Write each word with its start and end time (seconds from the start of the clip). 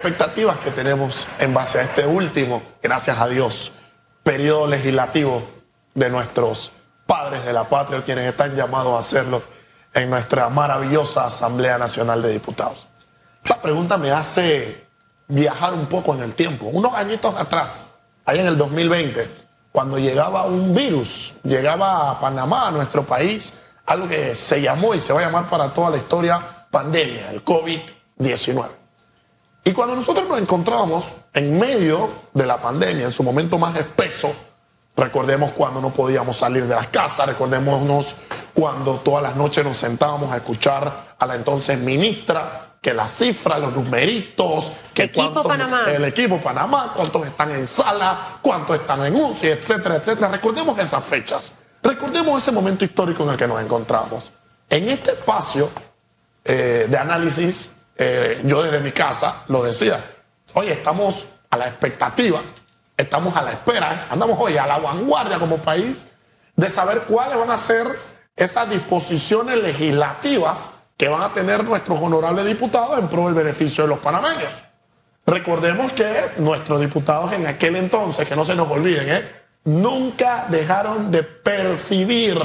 expectativas 0.00 0.60
que 0.60 0.70
tenemos 0.70 1.26
en 1.40 1.52
base 1.52 1.80
a 1.80 1.82
este 1.82 2.06
último, 2.06 2.62
gracias 2.80 3.18
a 3.18 3.26
Dios, 3.26 3.72
periodo 4.22 4.68
legislativo 4.68 5.42
de 5.92 6.08
nuestros 6.08 6.70
padres 7.04 7.44
de 7.44 7.52
la 7.52 7.68
patria, 7.68 8.04
quienes 8.04 8.30
están 8.30 8.54
llamados 8.54 8.94
a 8.94 9.00
hacerlo 9.00 9.42
en 9.92 10.08
nuestra 10.08 10.50
maravillosa 10.50 11.26
Asamblea 11.26 11.78
Nacional 11.78 12.22
de 12.22 12.30
Diputados. 12.30 12.86
Esta 13.42 13.60
pregunta 13.60 13.98
me 13.98 14.12
hace 14.12 14.86
viajar 15.26 15.74
un 15.74 15.86
poco 15.86 16.14
en 16.14 16.22
el 16.22 16.34
tiempo. 16.34 16.66
Unos 16.66 16.94
añitos 16.94 17.34
atrás, 17.34 17.84
ahí 18.24 18.38
en 18.38 18.46
el 18.46 18.56
2020, 18.56 19.28
cuando 19.72 19.98
llegaba 19.98 20.44
un 20.44 20.76
virus, 20.76 21.34
llegaba 21.42 22.12
a 22.12 22.20
Panamá, 22.20 22.68
a 22.68 22.70
nuestro 22.70 23.04
país, 23.04 23.52
algo 23.84 24.06
que 24.06 24.36
se 24.36 24.62
llamó 24.62 24.94
y 24.94 25.00
se 25.00 25.12
va 25.12 25.18
a 25.18 25.24
llamar 25.24 25.50
para 25.50 25.74
toda 25.74 25.90
la 25.90 25.96
historia 25.96 26.68
pandemia, 26.70 27.32
el 27.32 27.44
COVID-19. 27.44 28.78
Y 29.68 29.74
cuando 29.74 29.94
nosotros 29.94 30.26
nos 30.26 30.38
encontrábamos 30.38 31.04
en 31.34 31.58
medio 31.58 32.08
de 32.32 32.46
la 32.46 32.56
pandemia, 32.56 33.04
en 33.04 33.12
su 33.12 33.22
momento 33.22 33.58
más 33.58 33.76
espeso, 33.76 34.34
recordemos 34.96 35.52
cuando 35.52 35.82
no 35.82 35.90
podíamos 35.90 36.38
salir 36.38 36.66
de 36.66 36.74
las 36.74 36.86
casas, 36.86 37.26
recordémonos 37.26 38.16
cuando 38.54 38.94
todas 39.00 39.22
las 39.22 39.36
noches 39.36 39.66
nos 39.66 39.76
sentábamos 39.76 40.32
a 40.32 40.38
escuchar 40.38 41.16
a 41.18 41.26
la 41.26 41.34
entonces 41.34 41.78
ministra, 41.78 42.76
que 42.80 42.94
las 42.94 43.10
cifras, 43.10 43.60
los 43.60 43.74
numeritos, 43.74 44.72
que 44.94 45.02
equipo 45.02 45.42
Panamá. 45.42 45.82
el 45.86 46.06
equipo 46.06 46.40
Panamá, 46.40 46.94
cuántos 46.96 47.26
están 47.26 47.50
en 47.50 47.66
sala, 47.66 48.38
cuántos 48.40 48.80
están 48.80 49.04
en 49.04 49.16
UCI, 49.16 49.48
etcétera, 49.48 49.96
etcétera. 49.96 50.28
Recordemos 50.28 50.78
esas 50.78 51.04
fechas, 51.04 51.52
recordemos 51.82 52.42
ese 52.42 52.52
momento 52.52 52.86
histórico 52.86 53.22
en 53.24 53.28
el 53.28 53.36
que 53.36 53.46
nos 53.46 53.60
encontramos. 53.60 54.32
En 54.70 54.88
este 54.88 55.10
espacio 55.10 55.68
eh, 56.42 56.86
de 56.88 56.96
análisis 56.96 57.77
eh, 58.00 58.40
yo 58.44 58.62
desde 58.62 58.78
mi 58.78 58.92
casa 58.92 59.42
lo 59.48 59.64
decía, 59.64 59.98
oye, 60.54 60.72
estamos 60.72 61.26
a 61.50 61.56
la 61.56 61.66
expectativa, 61.66 62.40
estamos 62.96 63.36
a 63.36 63.42
la 63.42 63.52
espera, 63.52 64.06
andamos 64.08 64.38
hoy 64.40 64.56
a 64.56 64.68
la 64.68 64.78
vanguardia 64.78 65.38
como 65.38 65.58
país 65.58 66.06
de 66.54 66.70
saber 66.70 67.02
cuáles 67.02 67.36
van 67.36 67.50
a 67.50 67.56
ser 67.56 67.98
esas 68.36 68.70
disposiciones 68.70 69.56
legislativas 69.56 70.70
que 70.96 71.08
van 71.08 71.22
a 71.22 71.32
tener 71.32 71.64
nuestros 71.64 72.00
honorables 72.00 72.46
diputados 72.46 72.98
en 73.00 73.08
pro 73.08 73.24
del 73.24 73.34
beneficio 73.34 73.82
de 73.82 73.88
los 73.88 73.98
panameños. 73.98 74.62
Recordemos 75.26 75.92
que 75.92 76.32
nuestros 76.38 76.80
diputados 76.80 77.32
en 77.32 77.48
aquel 77.48 77.76
entonces, 77.76 78.28
que 78.28 78.36
no 78.36 78.44
se 78.44 78.54
nos 78.54 78.70
olviden, 78.70 79.08
¿eh? 79.10 79.28
nunca 79.64 80.46
dejaron 80.48 81.10
de 81.10 81.24
percibir 81.24 82.38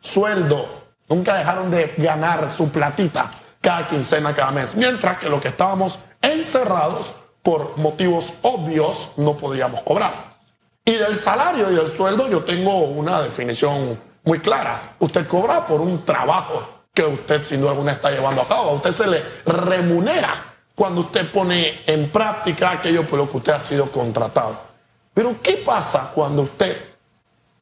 sueldo, 0.00 0.92
nunca 1.08 1.36
dejaron 1.36 1.70
de 1.70 1.94
ganar 1.96 2.50
su 2.52 2.70
platita 2.70 3.30
cada 3.60 3.86
quincena, 3.86 4.34
cada 4.34 4.52
mes. 4.52 4.74
Mientras 4.74 5.18
que 5.18 5.28
los 5.28 5.40
que 5.40 5.48
estábamos 5.48 6.00
encerrados 6.22 7.14
por 7.42 7.76
motivos 7.78 8.34
obvios 8.42 9.12
no 9.16 9.36
podíamos 9.36 9.82
cobrar. 9.82 10.38
Y 10.84 10.92
del 10.92 11.16
salario 11.16 11.70
y 11.70 11.74
del 11.74 11.90
sueldo 11.90 12.28
yo 12.28 12.42
tengo 12.42 12.84
una 12.84 13.20
definición 13.22 13.98
muy 14.24 14.40
clara. 14.40 14.96
Usted 14.98 15.26
cobra 15.26 15.66
por 15.66 15.80
un 15.80 16.04
trabajo 16.04 16.84
que 16.92 17.04
usted 17.04 17.42
sin 17.42 17.60
duda 17.60 17.70
alguna 17.70 17.92
está 17.92 18.10
llevando 18.10 18.42
a 18.42 18.48
cabo. 18.48 18.70
A 18.70 18.74
usted 18.74 18.92
se 18.92 19.06
le 19.06 19.22
remunera 19.44 20.50
cuando 20.74 21.02
usted 21.02 21.30
pone 21.30 21.82
en 21.86 22.10
práctica 22.10 22.72
aquello 22.72 23.06
por 23.06 23.18
lo 23.18 23.30
que 23.30 23.36
usted 23.36 23.52
ha 23.52 23.58
sido 23.58 23.90
contratado. 23.90 24.60
Pero 25.12 25.40
¿qué 25.42 25.62
pasa 25.64 26.10
cuando 26.14 26.42
usted 26.42 26.90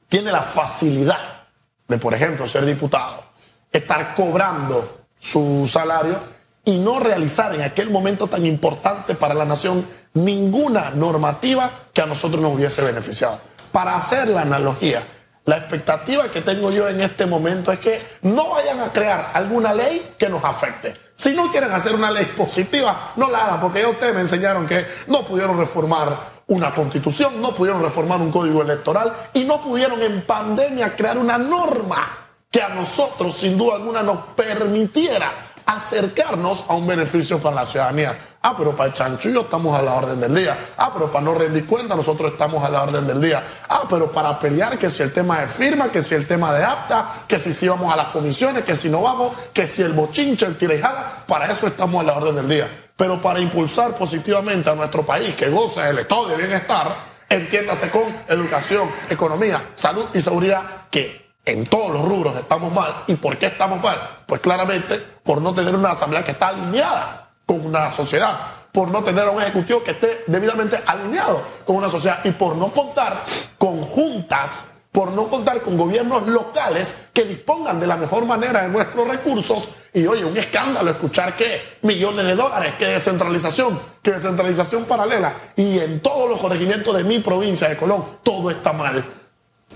tiene 0.08 0.32
la 0.32 0.42
facilidad 0.42 1.46
de, 1.86 1.98
por 1.98 2.14
ejemplo, 2.14 2.46
ser 2.46 2.64
diputado, 2.64 3.24
estar 3.72 4.14
cobrando 4.14 4.97
su 5.18 5.68
salario 5.70 6.20
y 6.64 6.78
no 6.78 7.00
realizar 7.00 7.54
en 7.54 7.62
aquel 7.62 7.90
momento 7.90 8.26
tan 8.26 8.44
importante 8.44 9.14
para 9.14 9.34
la 9.34 9.44
nación 9.44 9.86
ninguna 10.14 10.90
normativa 10.90 11.70
que 11.92 12.02
a 12.02 12.06
nosotros 12.06 12.40
nos 12.42 12.54
hubiese 12.54 12.82
beneficiado. 12.82 13.40
Para 13.72 13.96
hacer 13.96 14.28
la 14.28 14.42
analogía, 14.42 15.02
la 15.44 15.56
expectativa 15.56 16.30
que 16.30 16.42
tengo 16.42 16.70
yo 16.70 16.88
en 16.88 17.00
este 17.00 17.24
momento 17.24 17.72
es 17.72 17.78
que 17.78 17.98
no 18.22 18.50
vayan 18.50 18.80
a 18.80 18.92
crear 18.92 19.30
alguna 19.32 19.72
ley 19.72 20.14
que 20.18 20.28
nos 20.28 20.44
afecte. 20.44 20.92
Si 21.14 21.34
no 21.34 21.50
quieren 21.50 21.72
hacer 21.72 21.94
una 21.94 22.10
ley 22.10 22.26
positiva, 22.26 23.12
no 23.16 23.30
la 23.30 23.46
hagan, 23.46 23.60
porque 23.60 23.80
ya 23.80 23.88
ustedes 23.88 24.14
me 24.14 24.20
enseñaron 24.20 24.66
que 24.66 24.86
no 25.06 25.24
pudieron 25.24 25.56
reformar 25.56 26.38
una 26.48 26.70
constitución, 26.74 27.40
no 27.40 27.54
pudieron 27.54 27.82
reformar 27.82 28.20
un 28.20 28.30
código 28.30 28.60
electoral 28.60 29.12
y 29.32 29.44
no 29.44 29.62
pudieron 29.62 30.02
en 30.02 30.26
pandemia 30.26 30.94
crear 30.94 31.16
una 31.16 31.38
norma 31.38 32.27
que 32.50 32.62
a 32.62 32.70
nosotros 32.70 33.36
sin 33.36 33.58
duda 33.58 33.76
alguna 33.76 34.02
nos 34.02 34.18
permitiera 34.34 35.32
acercarnos 35.66 36.64
a 36.66 36.74
un 36.74 36.86
beneficio 36.86 37.38
para 37.38 37.56
la 37.56 37.66
ciudadanía. 37.66 38.18
Ah, 38.40 38.54
pero 38.56 38.74
para 38.74 38.88
el 38.88 38.94
chanchullo 38.94 39.42
estamos 39.42 39.78
a 39.78 39.82
la 39.82 39.94
orden 39.94 40.18
del 40.18 40.34
día. 40.34 40.56
Ah, 40.78 40.90
pero 40.94 41.12
para 41.12 41.26
no 41.26 41.34
rendir 41.34 41.66
cuenta 41.66 41.94
nosotros 41.94 42.32
estamos 42.32 42.64
a 42.64 42.70
la 42.70 42.84
orden 42.84 43.06
del 43.06 43.20
día. 43.20 43.42
Ah, 43.68 43.82
pero 43.86 44.10
para 44.10 44.38
pelear 44.38 44.78
que 44.78 44.88
si 44.88 45.02
el 45.02 45.12
tema 45.12 45.40
de 45.40 45.46
firma, 45.46 45.92
que 45.92 46.00
si 46.00 46.14
el 46.14 46.26
tema 46.26 46.54
de 46.54 46.64
apta, 46.64 47.24
que 47.28 47.38
si 47.38 47.52
sí 47.52 47.68
vamos 47.68 47.92
a 47.92 47.96
las 47.96 48.10
comisiones, 48.10 48.64
que 48.64 48.76
si 48.76 48.88
no 48.88 49.02
vamos, 49.02 49.36
que 49.52 49.66
si 49.66 49.82
el 49.82 49.92
bochinche, 49.92 50.46
el 50.46 50.56
tirejada, 50.56 51.24
para 51.26 51.52
eso 51.52 51.66
estamos 51.66 52.00
a 52.02 52.06
la 52.06 52.16
orden 52.16 52.36
del 52.36 52.48
día. 52.48 52.90
Pero 52.96 53.20
para 53.20 53.38
impulsar 53.38 53.94
positivamente 53.94 54.70
a 54.70 54.74
nuestro 54.74 55.04
país, 55.04 55.36
que 55.36 55.50
goza 55.50 55.84
del 55.84 55.98
estado 55.98 56.28
de 56.28 56.36
bienestar, 56.36 56.96
entiéndase 57.28 57.90
con 57.90 58.04
educación, 58.26 58.88
economía, 59.10 59.72
salud 59.74 60.06
y 60.14 60.22
seguridad, 60.22 60.88
que 60.90 61.27
en 61.50 61.64
todos 61.64 61.90
los 61.90 62.04
rubros 62.04 62.36
estamos 62.36 62.72
mal. 62.72 63.04
¿Y 63.06 63.14
por 63.14 63.38
qué 63.38 63.46
estamos 63.46 63.82
mal? 63.82 63.96
Pues 64.26 64.40
claramente 64.40 65.02
por 65.22 65.40
no 65.40 65.54
tener 65.54 65.74
una 65.74 65.90
asamblea 65.90 66.24
que 66.24 66.32
está 66.32 66.48
alineada 66.48 67.30
con 67.46 67.64
una 67.64 67.90
sociedad, 67.90 68.36
por 68.72 68.88
no 68.88 69.02
tener 69.02 69.28
un 69.28 69.40
ejecutivo 69.40 69.82
que 69.82 69.92
esté 69.92 70.24
debidamente 70.26 70.78
alineado 70.86 71.42
con 71.64 71.76
una 71.76 71.88
sociedad 71.88 72.20
y 72.24 72.30
por 72.32 72.56
no 72.56 72.68
contar 72.68 73.24
con 73.56 73.82
juntas, 73.82 74.68
por 74.92 75.10
no 75.12 75.28
contar 75.28 75.62
con 75.62 75.76
gobiernos 75.76 76.26
locales 76.26 77.08
que 77.12 77.24
dispongan 77.24 77.80
de 77.80 77.86
la 77.86 77.96
mejor 77.96 78.26
manera 78.26 78.62
de 78.62 78.68
nuestros 78.68 79.08
recursos. 79.08 79.70
Y 79.94 80.06
oye, 80.06 80.24
un 80.24 80.36
escándalo 80.36 80.90
escuchar 80.90 81.34
que 81.36 81.78
millones 81.82 82.26
de 82.26 82.34
dólares, 82.34 82.74
que 82.78 82.86
descentralización, 82.86 83.80
que 84.02 84.12
descentralización 84.12 84.84
paralela. 84.84 85.34
Y 85.56 85.78
en 85.78 86.00
todos 86.00 86.28
los 86.28 86.40
corregimientos 86.40 86.94
de 86.94 87.04
mi 87.04 87.20
provincia 87.20 87.68
de 87.68 87.76
Colón, 87.76 88.18
todo 88.22 88.50
está 88.50 88.72
mal 88.74 89.04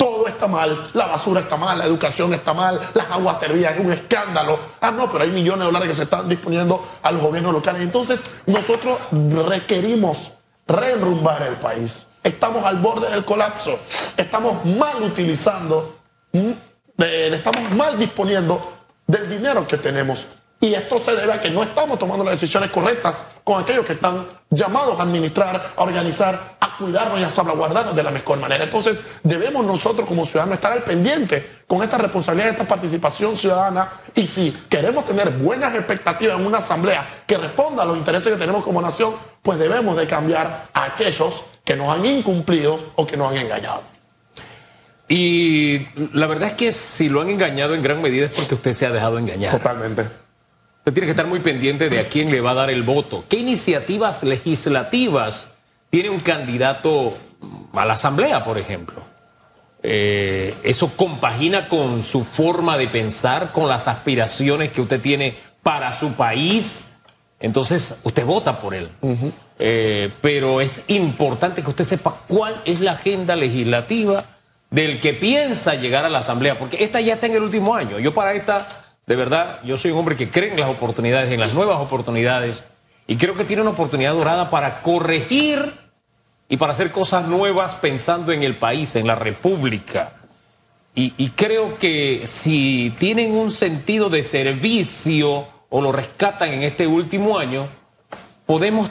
todo 0.03 0.27
está 0.27 0.49
mal, 0.49 0.91
la 0.95 1.07
basura 1.07 1.43
está 1.43 1.57
mal, 1.57 1.79
la 1.79 1.85
educación 1.85 2.35
está 2.35 2.53
mal, 2.53 2.91
las 2.93 3.09
aguas 3.09 3.39
servidas 3.39 3.77
es 3.77 3.85
un 3.85 3.93
escándalo. 3.93 4.59
Ah, 4.81 4.91
no, 4.91 5.09
pero 5.09 5.23
hay 5.23 5.31
millones 5.31 5.61
de 5.61 5.65
dólares 5.67 5.91
que 5.91 5.95
se 5.95 6.03
están 6.03 6.29
disponiendo 6.29 6.85
a 7.01 7.13
los 7.13 7.23
gobiernos 7.23 7.53
locales. 7.53 7.83
Entonces, 7.83 8.21
nosotros 8.47 8.99
requerimos 9.49 10.33
reenrumbar 10.67 11.43
el 11.43 11.55
país. 11.55 12.05
Estamos 12.25 12.65
al 12.65 12.79
borde 12.79 13.11
del 13.11 13.25
colapso. 13.25 13.79
Estamos 14.17 14.65
mal 14.65 15.01
utilizando, 15.05 15.95
estamos 16.99 17.71
mal 17.77 17.97
disponiendo 17.97 18.73
del 19.07 19.31
dinero 19.31 19.69
que 19.69 19.77
tenemos. 19.79 20.27
Y 20.63 20.75
esto 20.75 20.97
se 21.01 21.17
debe 21.17 21.33
a 21.33 21.41
que 21.43 21.51
no 21.51 21.61
estamos 21.65 21.99
tomando 21.99 22.25
las 22.25 22.35
decisiones 22.35 22.71
correctas 22.71 23.25
con 23.43 23.61
aquellos 23.61 23.85
que 23.85 23.95
están 23.95 24.25
llamados 24.49 24.97
a 24.97 25.03
administrar, 25.03 25.73
a 25.77 25.83
organizar, 25.83 26.55
a 26.61 26.77
cuidarnos 26.77 27.19
y 27.19 27.25
a 27.25 27.31
salvaguardarnos 27.31 27.97
de 27.97 28.03
la 28.05 28.13
mejor 28.13 28.39
manera. 28.39 28.63
Entonces, 28.63 29.03
debemos 29.25 29.67
nosotros 29.67 30.07
como 30.07 30.25
ciudadanos 30.25 30.59
estar 30.59 30.71
al 30.71 30.85
pendiente 30.85 31.63
con 31.67 31.83
esta 31.83 31.99
responsabilidad, 31.99 32.51
esta 32.51 32.69
participación 32.69 33.37
ciudadana. 33.37 33.91
Y 34.15 34.25
si 34.25 34.53
queremos 34.69 35.05
tener 35.05 35.31
buenas 35.31 35.75
expectativas 35.75 36.39
en 36.39 36.47
una 36.47 36.59
asamblea 36.59 37.09
que 37.27 37.39
responda 37.39 37.83
a 37.83 37.87
los 37.87 37.99
intereses 37.99 38.33
que 38.33 38.39
tenemos 38.39 38.63
como 38.63 38.81
nación, 38.81 39.15
pues 39.43 39.59
debemos 39.59 39.97
de 39.97 40.07
cambiar 40.07 40.69
a 40.73 40.85
aquellos 40.85 41.43
que 41.65 41.75
nos 41.75 41.89
han 41.89 42.07
incumplido 42.07 42.79
o 42.95 43.05
que 43.05 43.17
nos 43.17 43.33
han 43.33 43.39
engañado. 43.39 43.83
Y 45.09 45.89
la 46.13 46.29
verdad 46.29 46.51
es 46.51 46.55
que 46.55 46.71
si 46.71 47.09
lo 47.09 47.21
han 47.21 47.31
engañado 47.31 47.75
en 47.75 47.83
gran 47.83 48.01
medida 48.01 48.27
es 48.27 48.33
porque 48.33 48.55
usted 48.55 48.73
se 48.75 48.87
ha 48.87 48.93
dejado 48.93 49.19
engañar. 49.19 49.51
Totalmente. 49.51 50.23
Usted 50.83 50.95
tiene 50.95 51.07
que 51.07 51.13
estar 51.13 51.29
muy 51.29 51.39
pendiente 51.39 51.89
de 51.89 52.01
a 52.01 52.09
quién 52.09 52.29
le 52.33 52.41
va 52.41 52.51
a 52.51 52.55
dar 52.55 52.69
el 52.69 52.83
voto. 52.83 53.25
¿Qué 53.29 53.37
iniciativas 53.37 54.25
legislativas 54.25 55.47
tiene 55.91 56.11
un 56.11 56.19
candidato 56.19 57.17
a 57.73 57.87
la 57.87 57.93
Asamblea, 57.93 58.43
por 58.43 58.59
ejemplo? 58.59 59.01
Eh, 59.81 60.57
eso 60.65 60.91
compagina 60.97 61.69
con 61.69 62.03
su 62.03 62.25
forma 62.25 62.77
de 62.77 62.89
pensar, 62.89 63.53
con 63.53 63.69
las 63.69 63.87
aspiraciones 63.87 64.73
que 64.73 64.81
usted 64.81 65.01
tiene 65.01 65.37
para 65.63 65.93
su 65.93 66.15
país. 66.15 66.85
Entonces, 67.39 67.95
usted 68.03 68.27
vota 68.27 68.59
por 68.59 68.75
él. 68.75 68.91
Eh, 69.61 70.11
pero 70.21 70.61
es 70.61 70.83
importante 70.89 71.63
que 71.63 71.71
usted 71.71 71.85
sepa 71.85 72.23
cuál 72.27 72.61
es 72.65 72.81
la 72.81 72.93
agenda 72.93 73.37
legislativa 73.37 74.25
del 74.69 74.99
que 74.99 75.13
piensa 75.13 75.77
llegar 75.77 76.05
a 76.05 76.09
la 76.09 76.19
Asamblea, 76.19 76.59
porque 76.59 76.83
esta 76.83 77.01
ya 77.01 77.15
está 77.15 77.29
en 77.29 77.35
el 77.35 77.43
último 77.43 77.73
año. 77.73 78.01
Yo 78.01 78.13
para 78.13 78.35
esta 78.35 78.82
de 79.07 79.17
verdad, 79.17 79.61
yo 79.65 79.79
soy 79.79 79.91
un 79.91 79.99
hombre 79.99 80.17
que 80.17 80.31
cree 80.31 80.53
en 80.53 80.61
las 80.61 80.69
oportunidades, 80.69 81.33
en 81.33 81.41
las 81.41 81.55
nuevas 81.55 81.81
oportunidades, 81.81 82.63
y 83.07 83.17
creo 83.17 83.35
que 83.35 83.45
tiene 83.45 83.63
una 83.63 83.73
oportunidad 83.73 84.15
dorada 84.15 84.49
para 84.49 84.81
corregir 84.81 85.75
y 86.49 86.57
para 86.57 86.73
hacer 86.73 86.93
cosas 86.93 87.27
nuevas 87.27 87.75
pensando 87.75 88.33
en 88.33 88.43
el 88.43 88.57
país, 88.57 88.95
en 88.95 89.07
la 89.07 89.15
República. 89.15 90.15
Y, 90.95 91.31
creo 91.31 91.79
que 91.79 92.25
si 92.27 92.95
tienen 92.99 93.35
un 93.35 93.51
sentido 93.51 94.11
de 94.11 94.25
servicio 94.25 95.47
o 95.71 95.81
lo 95.81 95.91
rescatan 95.91 96.51
en 96.53 96.63
este 96.65 96.87
último 96.87 97.39
año, 97.39 97.67
podemos 98.45 98.91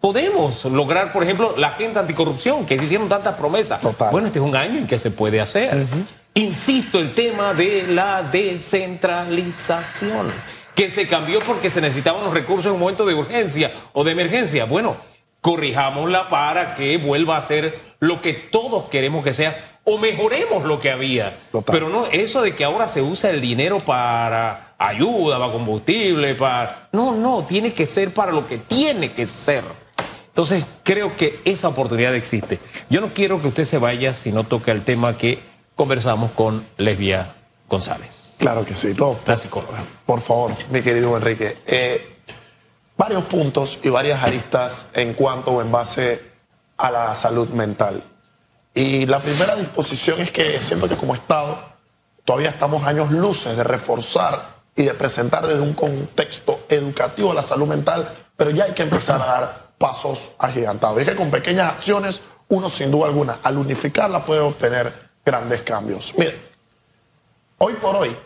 podemos 0.00 0.64
lograr, 0.64 1.12
por 1.12 1.22
ejemplo, 1.22 1.54
la 1.58 1.68
agenda 1.68 2.00
anticorrupción, 2.00 2.64
que 2.64 2.78
se 2.78 2.84
hicieron 2.84 3.10
tantas 3.10 3.34
promesas. 3.34 3.82
Total. 3.82 4.10
Bueno, 4.10 4.28
este 4.28 4.38
es 4.38 4.44
un 4.44 4.56
año 4.56 4.78
en 4.78 4.86
que 4.86 4.98
se 4.98 5.10
puede 5.10 5.42
hacer. 5.42 5.86
Insisto, 6.34 6.98
el 6.98 7.12
tema 7.12 7.54
de 7.54 7.86
la 7.88 8.22
descentralización, 8.22 10.30
que 10.74 10.90
se 10.90 11.08
cambió 11.08 11.40
porque 11.40 11.70
se 11.70 11.80
necesitaban 11.80 12.24
los 12.24 12.32
recursos 12.32 12.66
en 12.66 12.72
un 12.72 12.80
momento 12.80 13.04
de 13.04 13.14
urgencia 13.14 13.72
o 13.92 14.04
de 14.04 14.12
emergencia. 14.12 14.64
Bueno, 14.64 14.96
corrijámosla 15.40 16.28
para 16.28 16.74
que 16.74 16.96
vuelva 16.98 17.36
a 17.36 17.42
ser 17.42 17.78
lo 17.98 18.22
que 18.22 18.34
todos 18.34 18.84
queremos 18.84 19.24
que 19.24 19.34
sea 19.34 19.78
o 19.84 19.98
mejoremos 19.98 20.64
lo 20.64 20.78
que 20.78 20.90
había. 20.90 21.38
Total. 21.50 21.72
Pero 21.72 21.88
no, 21.88 22.06
eso 22.06 22.42
de 22.42 22.54
que 22.54 22.64
ahora 22.64 22.86
se 22.86 23.02
usa 23.02 23.30
el 23.30 23.40
dinero 23.40 23.80
para 23.80 24.74
ayuda, 24.78 25.38
para 25.38 25.52
combustible, 25.52 26.34
para... 26.34 26.88
No, 26.92 27.14
no, 27.14 27.44
tiene 27.44 27.72
que 27.72 27.86
ser 27.86 28.14
para 28.14 28.30
lo 28.30 28.46
que 28.46 28.58
tiene 28.58 29.12
que 29.12 29.26
ser. 29.26 29.64
Entonces, 30.28 30.64
creo 30.84 31.16
que 31.16 31.40
esa 31.44 31.68
oportunidad 31.68 32.14
existe. 32.14 32.60
Yo 32.88 33.00
no 33.00 33.12
quiero 33.12 33.42
que 33.42 33.48
usted 33.48 33.64
se 33.64 33.78
vaya 33.78 34.14
si 34.14 34.30
no 34.30 34.44
toca 34.44 34.70
el 34.70 34.82
tema 34.82 35.18
que 35.18 35.49
conversamos 35.80 36.32
con 36.32 36.66
Lesbia 36.76 37.36
González, 37.66 38.34
Claro 38.36 38.66
que 38.66 38.76
sí. 38.76 38.92
No, 38.98 39.16
la 39.24 39.34
psicóloga. 39.34 39.82
Por 40.04 40.20
favor, 40.20 40.52
mi 40.70 40.82
querido 40.82 41.16
Enrique. 41.16 41.56
Eh, 41.66 42.18
varios 42.98 43.24
puntos 43.24 43.80
y 43.82 43.88
varias 43.88 44.22
aristas 44.22 44.90
en 44.92 45.14
cuanto 45.14 45.52
o 45.52 45.62
en 45.62 45.72
base 45.72 46.20
a 46.76 46.90
la 46.90 47.14
salud 47.14 47.48
mental. 47.48 48.04
Y 48.74 49.06
la 49.06 49.20
primera 49.20 49.56
disposición 49.56 50.20
es 50.20 50.30
que 50.30 50.60
siento 50.60 50.86
que 50.86 50.98
como 50.98 51.14
Estado 51.14 51.58
todavía 52.26 52.50
estamos 52.50 52.84
años 52.84 53.10
luces 53.10 53.56
de 53.56 53.64
reforzar 53.64 54.56
y 54.76 54.82
de 54.82 54.92
presentar 54.92 55.46
desde 55.46 55.62
un 55.62 55.72
contexto 55.72 56.60
educativo 56.68 57.32
la 57.32 57.42
salud 57.42 57.66
mental, 57.66 58.06
pero 58.36 58.50
ya 58.50 58.64
hay 58.64 58.72
que 58.72 58.82
empezar 58.82 59.22
a 59.22 59.26
dar 59.26 59.70
pasos 59.78 60.32
agigantados. 60.38 61.00
Y 61.00 61.06
que 61.06 61.16
con 61.16 61.30
pequeñas 61.30 61.72
acciones 61.72 62.20
uno 62.48 62.68
sin 62.68 62.90
duda 62.90 63.06
alguna, 63.06 63.38
al 63.42 63.56
unificarla, 63.56 64.22
puede 64.22 64.40
obtener 64.40 65.09
grandes 65.24 65.62
cambios. 65.62 66.14
Miren, 66.16 66.40
hoy 67.58 67.74
por 67.74 67.96
hoy 67.96 68.16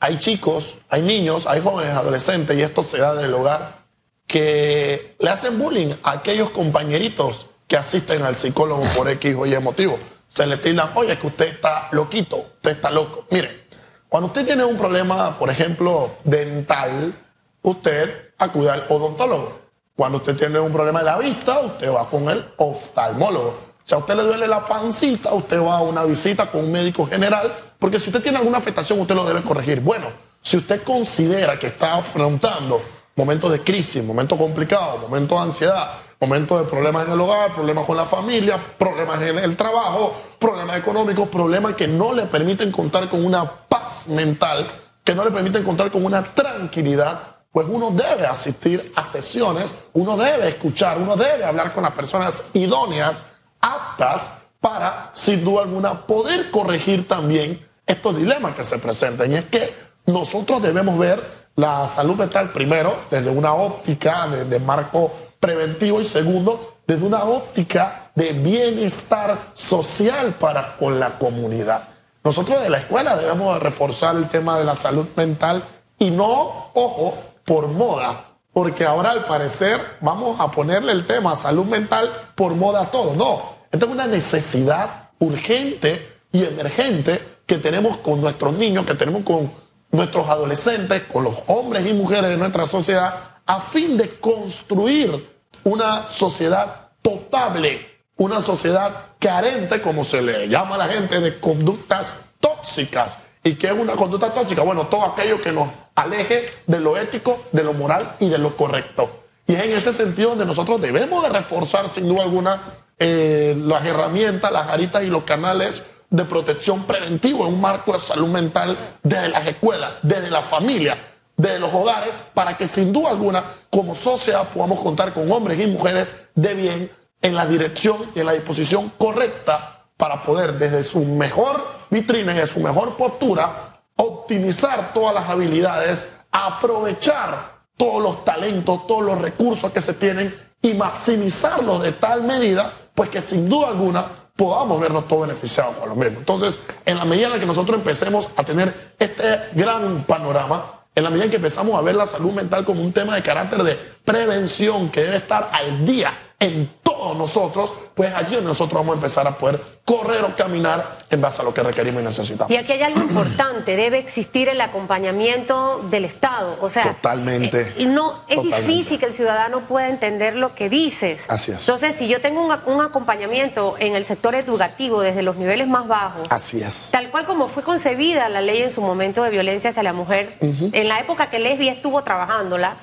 hay 0.00 0.18
chicos, 0.18 0.78
hay 0.88 1.02
niños, 1.02 1.46
hay 1.46 1.60
jóvenes, 1.60 1.94
adolescentes, 1.94 2.56
y 2.56 2.62
esto 2.62 2.82
se 2.82 2.98
da 2.98 3.14
del 3.14 3.32
hogar, 3.34 3.84
que 4.26 5.16
le 5.18 5.30
hacen 5.30 5.58
bullying 5.58 5.94
a 6.02 6.12
aquellos 6.12 6.50
compañeritos 6.50 7.46
que 7.66 7.76
asisten 7.76 8.22
al 8.22 8.36
psicólogo 8.36 8.82
por 8.96 9.08
X 9.08 9.34
o 9.38 9.46
Y 9.46 9.58
motivo. 9.60 9.98
Se 10.28 10.46
le 10.46 10.56
tildan, 10.56 10.90
oye, 10.94 11.18
que 11.18 11.26
usted 11.26 11.46
está 11.46 11.88
loquito, 11.92 12.36
usted 12.36 12.72
está 12.72 12.90
loco. 12.90 13.26
Mire, 13.30 13.64
cuando 14.08 14.26
usted 14.28 14.44
tiene 14.44 14.64
un 14.64 14.76
problema, 14.76 15.38
por 15.38 15.48
ejemplo, 15.50 16.16
dental, 16.24 17.14
usted 17.62 18.32
acude 18.38 18.70
al 18.70 18.86
odontólogo. 18.88 19.60
Cuando 19.96 20.18
usted 20.18 20.36
tiene 20.36 20.58
un 20.58 20.72
problema 20.72 20.98
de 21.00 21.04
la 21.04 21.18
vista, 21.18 21.60
usted 21.60 21.90
va 21.90 22.10
con 22.10 22.28
el 22.28 22.44
oftalmólogo. 22.56 23.73
Si 23.84 23.94
a 23.94 23.98
usted 23.98 24.16
le 24.16 24.22
duele 24.22 24.48
la 24.48 24.64
pancita, 24.64 25.34
usted 25.34 25.60
va 25.60 25.76
a 25.76 25.82
una 25.82 26.04
visita 26.04 26.50
con 26.50 26.64
un 26.64 26.72
médico 26.72 27.04
general, 27.04 27.54
porque 27.78 27.98
si 27.98 28.08
usted 28.08 28.22
tiene 28.22 28.38
alguna 28.38 28.56
afectación, 28.56 28.98
usted 28.98 29.14
lo 29.14 29.24
debe 29.24 29.42
corregir. 29.42 29.80
Bueno, 29.80 30.06
si 30.40 30.56
usted 30.56 30.82
considera 30.82 31.58
que 31.58 31.66
está 31.66 31.96
afrontando 31.96 32.80
momentos 33.14 33.52
de 33.52 33.62
crisis, 33.62 34.02
momentos 34.02 34.38
complicados, 34.38 35.02
momentos 35.02 35.38
de 35.38 35.44
ansiedad, 35.44 35.90
momentos 36.18 36.60
de 36.60 36.64
problemas 36.64 37.06
en 37.06 37.12
el 37.12 37.20
hogar, 37.20 37.52
problemas 37.52 37.84
con 37.84 37.98
la 37.98 38.06
familia, 38.06 38.58
problemas 38.78 39.20
en 39.20 39.38
el 39.38 39.54
trabajo, 39.54 40.14
problemas 40.38 40.78
económicos, 40.78 41.28
problemas 41.28 41.74
que 41.74 41.86
no 41.86 42.14
le 42.14 42.24
permiten 42.24 42.72
contar 42.72 43.10
con 43.10 43.22
una 43.22 43.44
paz 43.68 44.08
mental, 44.08 44.66
que 45.04 45.14
no 45.14 45.26
le 45.26 45.30
permiten 45.30 45.62
contar 45.62 45.90
con 45.90 46.06
una 46.06 46.24
tranquilidad, 46.32 47.20
pues 47.52 47.66
uno 47.68 47.90
debe 47.90 48.26
asistir 48.26 48.94
a 48.96 49.04
sesiones, 49.04 49.74
uno 49.92 50.16
debe 50.16 50.48
escuchar, 50.48 50.96
uno 50.96 51.16
debe 51.16 51.44
hablar 51.44 51.74
con 51.74 51.82
las 51.82 51.92
personas 51.92 52.44
idóneas, 52.54 53.22
aptas 53.64 54.30
para, 54.60 55.10
sin 55.12 55.44
duda 55.44 55.62
alguna, 55.62 56.06
poder 56.06 56.50
corregir 56.50 57.08
también 57.08 57.66
estos 57.86 58.16
dilemas 58.16 58.54
que 58.54 58.64
se 58.64 58.78
presentan. 58.78 59.32
Y 59.32 59.36
es 59.36 59.44
que 59.46 59.74
nosotros 60.06 60.62
debemos 60.62 60.98
ver 60.98 61.44
la 61.56 61.86
salud 61.86 62.16
mental 62.16 62.52
primero 62.52 62.96
desde 63.10 63.30
una 63.30 63.54
óptica 63.54 64.26
de, 64.28 64.44
de 64.44 64.58
marco 64.58 65.12
preventivo 65.40 66.00
y 66.00 66.04
segundo 66.04 66.78
desde 66.86 67.06
una 67.06 67.24
óptica 67.24 68.10
de 68.14 68.32
bienestar 68.32 69.50
social 69.54 70.34
para 70.34 70.76
con 70.76 71.00
la 71.00 71.18
comunidad. 71.18 71.88
Nosotros 72.22 72.62
de 72.62 72.70
la 72.70 72.78
escuela 72.78 73.16
debemos 73.16 73.54
de 73.54 73.60
reforzar 73.60 74.16
el 74.16 74.28
tema 74.28 74.58
de 74.58 74.64
la 74.64 74.74
salud 74.74 75.06
mental 75.16 75.64
y 75.98 76.10
no, 76.10 76.70
ojo, 76.74 77.14
por 77.44 77.68
moda, 77.68 78.34
porque 78.52 78.84
ahora 78.86 79.10
al 79.10 79.24
parecer 79.24 79.80
vamos 80.00 80.40
a 80.40 80.50
ponerle 80.50 80.92
el 80.92 81.06
tema 81.06 81.36
salud 81.36 81.66
mental 81.66 82.10
por 82.34 82.54
moda 82.54 82.82
a 82.82 82.90
todo. 82.90 83.14
No, 83.14 83.53
esta 83.74 83.86
es 83.86 83.92
una 83.92 84.06
necesidad 84.06 85.10
urgente 85.18 86.20
y 86.30 86.44
emergente 86.44 87.40
que 87.44 87.58
tenemos 87.58 87.96
con 87.96 88.20
nuestros 88.20 88.52
niños, 88.52 88.86
que 88.86 88.94
tenemos 88.94 89.22
con 89.22 89.50
nuestros 89.90 90.28
adolescentes, 90.28 91.02
con 91.12 91.24
los 91.24 91.34
hombres 91.48 91.84
y 91.84 91.92
mujeres 91.92 92.30
de 92.30 92.36
nuestra 92.36 92.66
sociedad, 92.66 93.40
a 93.44 93.60
fin 93.60 93.96
de 93.96 94.20
construir 94.20 95.28
una 95.64 96.08
sociedad 96.08 96.90
potable, 97.02 97.84
una 98.16 98.40
sociedad 98.40 99.06
carente, 99.18 99.82
como 99.82 100.04
se 100.04 100.22
le 100.22 100.48
llama 100.48 100.76
a 100.76 100.78
la 100.78 100.86
gente, 100.86 101.18
de 101.18 101.40
conductas 101.40 102.14
tóxicas. 102.38 103.18
¿Y 103.42 103.56
qué 103.56 103.66
es 103.66 103.72
una 103.72 103.96
conducta 103.96 104.32
tóxica? 104.32 104.62
Bueno, 104.62 104.86
todo 104.86 105.04
aquello 105.04 105.40
que 105.40 105.50
nos 105.50 105.68
aleje 105.96 106.48
de 106.68 106.78
lo 106.78 106.96
ético, 106.96 107.42
de 107.50 107.64
lo 107.64 107.74
moral 107.74 108.14
y 108.20 108.28
de 108.28 108.38
lo 108.38 108.56
correcto. 108.56 109.24
Y 109.48 109.54
es 109.54 109.64
en 109.64 109.76
ese 109.76 109.92
sentido 109.92 110.30
donde 110.30 110.46
nosotros 110.46 110.80
debemos 110.80 111.24
de 111.24 111.28
reforzar, 111.30 111.88
sin 111.88 112.06
duda 112.06 112.22
alguna, 112.22 112.83
eh, 112.98 113.54
las 113.58 113.84
herramientas, 113.84 114.52
las 114.52 114.68
aritas 114.68 115.02
y 115.02 115.08
los 115.08 115.24
canales 115.24 115.82
de 116.10 116.24
protección 116.24 116.84
preventiva 116.84 117.40
en 117.40 117.54
un 117.54 117.60
marco 117.60 117.92
de 117.92 117.98
salud 117.98 118.28
mental 118.28 118.76
desde 119.02 119.28
las 119.30 119.46
escuelas, 119.46 119.94
desde 120.02 120.30
la 120.30 120.42
familia, 120.42 120.96
desde 121.36 121.58
los 121.58 121.72
hogares, 121.74 122.22
para 122.32 122.56
que 122.56 122.68
sin 122.68 122.92
duda 122.92 123.10
alguna, 123.10 123.44
como 123.70 123.94
sociedad, 123.94 124.48
podamos 124.48 124.80
contar 124.80 125.12
con 125.12 125.30
hombres 125.32 125.58
y 125.58 125.66
mujeres 125.66 126.14
de 126.34 126.54
bien 126.54 126.90
en 127.20 127.34
la 127.34 127.46
dirección 127.46 127.96
y 128.14 128.20
en 128.20 128.26
la 128.26 128.32
disposición 128.32 128.90
correcta 128.96 129.86
para 129.96 130.22
poder 130.22 130.58
desde 130.58 130.84
su 130.84 131.04
mejor 131.04 131.64
vitrina 131.90 132.32
y 132.32 132.36
de 132.36 132.46
su 132.46 132.60
mejor 132.60 132.96
postura 132.96 133.80
optimizar 133.96 134.92
todas 134.92 135.14
las 135.14 135.28
habilidades, 135.28 136.12
aprovechar 136.30 137.54
todos 137.76 138.02
los 138.02 138.24
talentos, 138.24 138.86
todos 138.86 139.04
los 139.04 139.20
recursos 139.20 139.72
que 139.72 139.80
se 139.80 139.94
tienen 139.94 140.34
y 140.62 140.74
maximizarlos 140.74 141.82
de 141.82 141.92
tal 141.92 142.22
medida, 142.22 142.72
pues 142.94 143.10
que 143.10 143.20
sin 143.20 143.48
duda 143.48 143.68
alguna 143.68 144.06
podamos 144.36 144.80
vernos 144.80 145.06
todos 145.06 145.28
beneficiados 145.28 145.76
con 145.76 145.88
lo 145.88 145.94
mismo. 145.94 146.18
Entonces, 146.18 146.58
en 146.84 146.98
la 146.98 147.04
medida 147.04 147.28
en 147.34 147.40
que 147.40 147.46
nosotros 147.46 147.78
empecemos 147.78 148.28
a 148.36 148.42
tener 148.42 148.94
este 148.98 149.50
gran 149.52 150.04
panorama, 150.04 150.82
en 150.94 151.04
la 151.04 151.10
medida 151.10 151.24
en 151.24 151.30
que 151.30 151.36
empezamos 151.36 151.74
a 151.74 151.82
ver 151.82 151.94
la 151.94 152.06
salud 152.06 152.32
mental 152.32 152.64
como 152.64 152.82
un 152.82 152.92
tema 152.92 153.14
de 153.14 153.22
carácter 153.22 153.62
de 153.62 153.74
prevención 154.04 154.90
que 154.90 155.02
debe 155.02 155.16
estar 155.16 155.50
al 155.52 155.84
día 155.84 156.12
en 156.38 156.72
todos 156.82 157.16
nosotros, 157.16 157.72
pues 157.94 158.12
allí 158.14 158.36
nosotros 158.42 158.80
vamos 158.80 158.94
a 158.94 158.96
empezar 158.96 159.26
a 159.28 159.32
poder 159.32 159.60
correr 159.84 160.24
o 160.24 160.34
caminar 160.34 161.04
en 161.10 161.20
base 161.20 161.42
a 161.42 161.44
lo 161.44 161.54
que 161.54 161.62
requerimos 161.62 162.02
y 162.02 162.04
necesitamos. 162.04 162.50
Y 162.50 162.56
aquí 162.56 162.72
hay 162.72 162.82
algo 162.82 163.00
importante, 163.00 163.76
debe 163.76 163.98
existir 163.98 164.48
el 164.48 164.60
acompañamiento 164.60 165.86
del 165.90 166.04
Estado. 166.04 166.56
O 166.60 166.70
sea, 166.70 166.82
Totalmente. 166.82 167.72
eh, 167.76 167.84
no, 167.86 168.24
es 168.28 168.36
Totalmente. 168.36 168.66
difícil 168.66 168.98
que 168.98 169.06
el 169.06 169.14
ciudadano 169.14 169.60
pueda 169.60 169.88
entender 169.88 170.34
lo 170.36 170.54
que 170.54 170.68
dices. 170.68 171.24
Así 171.28 171.52
es. 171.52 171.60
Entonces, 171.60 171.94
si 171.94 172.08
yo 172.08 172.20
tengo 172.20 172.40
un, 172.44 172.52
un 172.66 172.82
acompañamiento 172.82 173.76
en 173.78 173.94
el 173.94 174.04
sector 174.04 174.34
educativo 174.34 175.00
desde 175.00 175.22
los 175.22 175.36
niveles 175.36 175.68
más 175.68 175.86
bajos, 175.86 176.22
Así 176.30 176.60
es. 176.62 176.88
Tal 176.90 177.10
cual 177.10 177.26
como 177.26 177.48
fue 177.48 177.62
concebida 177.62 178.28
la 178.28 178.40
ley 178.40 178.62
en 178.62 178.70
su 178.70 178.80
momento 178.80 179.22
de 179.22 179.30
violencia 179.30 179.70
hacia 179.70 179.82
la 179.82 179.92
mujer, 179.92 180.36
en 180.40 180.88
la 180.88 180.98
época 180.98 181.30
que 181.30 181.38
Lesbia 181.38 181.72
estuvo 181.72 182.02
trabajándola, 182.02 182.76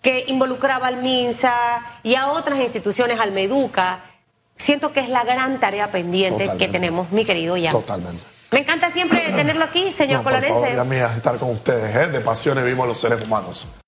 que 0.00 0.24
involucraba 0.28 0.86
al 0.86 0.96
MINSA 1.02 1.82
y 2.02 2.14
a 2.14 2.28
otras 2.28 2.60
instituciones, 2.60 3.18
al 3.18 3.32
MEDUCA, 3.32 4.00
siento 4.56 4.92
que 4.92 5.00
es 5.00 5.08
la 5.08 5.24
gran 5.24 5.60
tarea 5.60 5.90
pendiente 5.90 6.50
que 6.58 6.68
tenemos, 6.68 7.10
mi 7.12 7.24
querido 7.24 7.54
Jan. 7.56 7.70
Totalmente. 7.72 8.22
Me 8.52 8.60
encanta 8.60 8.90
siempre 8.92 9.20
tenerlo 9.32 9.64
aquí, 9.64 9.92
señor 9.92 10.18
No, 10.18 10.22
por 10.22 10.32
favor, 10.34 10.48
Colorense. 10.48 10.76
ya 10.76 10.84
mía, 10.84 11.10
estar 11.16 11.36
con 11.36 11.50
ustedes, 11.50 11.94
¿eh? 11.96 12.06
De 12.08 12.20
pasiones 12.20 12.64
vimos 12.64 12.86
los 12.86 12.98
seres 12.98 13.22
humanos. 13.22 13.66